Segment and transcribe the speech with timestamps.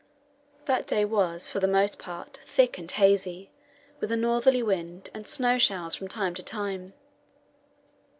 [0.65, 3.51] That day was for the most part thick and hazy,
[3.99, 6.93] with a northerly wind, and snow showers from time to time.